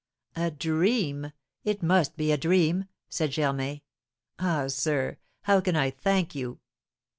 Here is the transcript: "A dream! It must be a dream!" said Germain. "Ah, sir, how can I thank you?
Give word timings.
"A 0.35 0.49
dream! 0.49 1.31
It 1.63 1.83
must 1.83 2.17
be 2.17 2.31
a 2.31 2.35
dream!" 2.37 2.85
said 3.07 3.29
Germain. 3.33 3.81
"Ah, 4.39 4.65
sir, 4.67 5.19
how 5.43 5.61
can 5.61 5.75
I 5.75 5.91
thank 5.91 6.33
you? 6.33 6.59